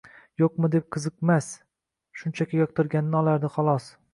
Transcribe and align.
yo'qmi 0.43 0.69
deb 0.75 0.87
qiziqmas, 0.95 1.49
shunchaki 2.21 2.61
yoqtirganini 2.63 3.21
olardi, 3.21 3.53
xolos. 3.59 3.93